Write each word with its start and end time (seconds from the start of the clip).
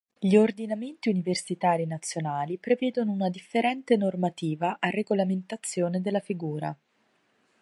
Gli 0.17 0.35
ordinamenti 0.35 1.09
universitari 1.09 1.85
nazionali 1.85 2.57
prevedono 2.57 3.11
una 3.11 3.29
differente 3.29 3.97
normativa 3.97 4.77
a 4.79 4.89
regolamentazione 4.89 6.01
della 6.01 6.19
figura. 6.21 6.75